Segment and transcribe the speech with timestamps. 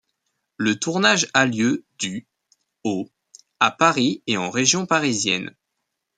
[0.57, 2.25] Le tournage a lieu du
[2.83, 3.11] au
[3.59, 5.55] à Paris et en région parisienne.